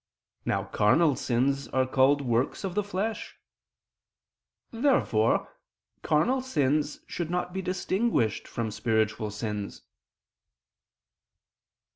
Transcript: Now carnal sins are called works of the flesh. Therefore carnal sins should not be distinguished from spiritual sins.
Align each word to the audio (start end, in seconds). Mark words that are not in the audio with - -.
Now 0.45 0.63
carnal 0.63 1.15
sins 1.15 1.67
are 1.67 1.85
called 1.85 2.21
works 2.23 2.63
of 2.63 2.73
the 2.73 2.81
flesh. 2.83 3.37
Therefore 4.71 5.53
carnal 6.01 6.41
sins 6.41 7.01
should 7.05 7.29
not 7.29 7.53
be 7.53 7.61
distinguished 7.61 8.47
from 8.47 8.71
spiritual 8.71 9.29
sins. 9.29 9.83